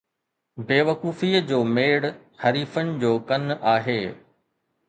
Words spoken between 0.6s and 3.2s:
بيوقوفيءَ جو ميڙ“ حریفن جو